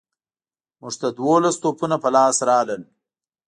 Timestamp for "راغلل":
2.49-2.81